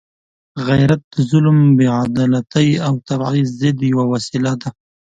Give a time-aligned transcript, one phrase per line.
[0.67, 4.69] غیرت د ظلم، بېعدالتۍ او تبعیض ضد یوه وسله ده.